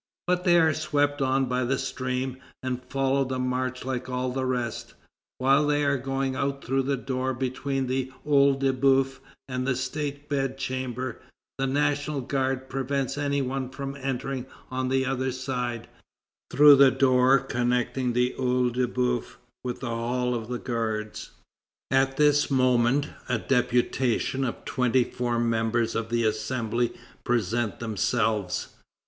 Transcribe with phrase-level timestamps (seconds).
[0.25, 4.45] But they are swept on by the stream, and follow the march like all the
[4.47, 4.95] rest.
[5.37, 9.75] While they are going out through the door between the OEil de Boeuf and the
[9.75, 11.21] State Bed chamber,
[11.59, 15.87] the National Guard prevents any one from entering on the other side,
[16.49, 21.29] through the door connecting the OEil de Boeuf with the Hall of the Guards.
[21.91, 26.91] At this moment, a deputation of twenty four members of the Assembly
[27.23, 28.69] present themselves.